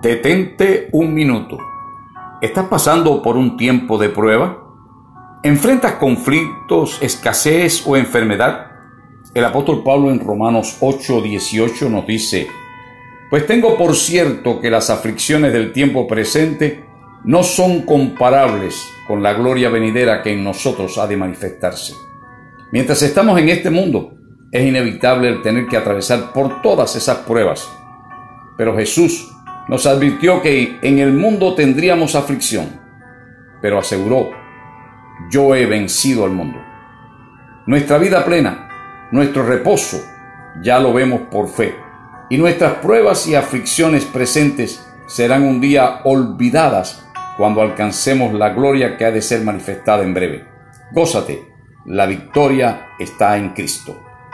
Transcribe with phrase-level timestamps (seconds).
[0.00, 1.58] Detente un minuto.
[2.40, 4.58] ¿Estás pasando por un tiempo de prueba?
[5.42, 8.68] ¿Enfrentas conflictos, escasez o enfermedad?
[9.34, 12.48] El apóstol Pablo en Romanos 8:18 nos dice,
[13.28, 16.86] Pues tengo por cierto que las aflicciones del tiempo presente
[17.24, 21.94] no son comparables con la gloria venidera que en nosotros ha de manifestarse.
[22.72, 24.14] Mientras estamos en este mundo,
[24.50, 27.68] es inevitable el tener que atravesar por todas esas pruebas.
[28.56, 29.31] Pero Jesús
[29.68, 32.80] nos advirtió que en el mundo tendríamos aflicción,
[33.60, 34.30] pero aseguró,
[35.30, 36.58] yo he vencido al mundo.
[37.66, 40.02] Nuestra vida plena, nuestro reposo,
[40.62, 41.76] ya lo vemos por fe,
[42.28, 47.06] y nuestras pruebas y aflicciones presentes serán un día olvidadas
[47.36, 50.44] cuando alcancemos la gloria que ha de ser manifestada en breve.
[50.90, 51.48] Gózate,
[51.86, 54.11] la victoria está en Cristo.